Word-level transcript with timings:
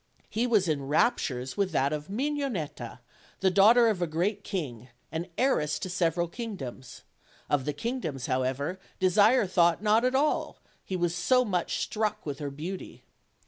He 0.31 0.47
was 0.47 0.67
in 0.67 0.87
raptures 0.87 1.55
with 1.55 1.71
that 1.73 1.93
of 1.93 2.07
Mignonetta, 2.07 3.01
the 3.39 3.51
daugh 3.51 3.75
ter 3.75 3.87
of 3.87 4.01
a 4.01 4.07
great 4.07 4.43
king, 4.43 4.87
and 5.11 5.29
heiress 5.37 5.77
to 5.77 5.91
several 5.91 6.27
kingdoms; 6.27 7.03
of 7.51 7.65
the 7.65 7.73
kingdoms, 7.73 8.25
however, 8.25 8.79
Desire 8.99 9.45
thought 9.45 9.83
not 9.83 10.03
at 10.03 10.15
all, 10.15 10.57
he 10.83 10.95
was 10.95 11.13
so 11.13 11.45
much 11.45 11.77
struck 11.83 12.25
with 12.25 12.39
her 12.39 12.49
beauty. 12.49 13.03